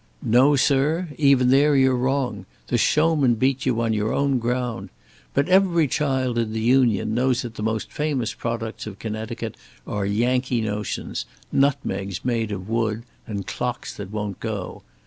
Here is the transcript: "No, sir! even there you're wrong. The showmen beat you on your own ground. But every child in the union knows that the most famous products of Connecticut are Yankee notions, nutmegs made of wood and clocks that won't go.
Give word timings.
"No, 0.23 0.55
sir! 0.55 1.09
even 1.19 1.49
there 1.51 1.75
you're 1.75 1.95
wrong. 1.95 2.47
The 2.69 2.77
showmen 2.79 3.35
beat 3.35 3.67
you 3.67 3.79
on 3.83 3.93
your 3.93 4.11
own 4.11 4.39
ground. 4.39 4.89
But 5.35 5.47
every 5.47 5.87
child 5.87 6.39
in 6.39 6.53
the 6.53 6.59
union 6.59 7.13
knows 7.13 7.43
that 7.43 7.53
the 7.53 7.61
most 7.61 7.91
famous 7.91 8.33
products 8.33 8.87
of 8.87 8.97
Connecticut 8.97 9.55
are 9.85 10.07
Yankee 10.07 10.61
notions, 10.61 11.27
nutmegs 11.51 12.25
made 12.25 12.51
of 12.51 12.67
wood 12.67 13.03
and 13.27 13.45
clocks 13.45 13.95
that 13.97 14.09
won't 14.09 14.39
go. 14.39 14.81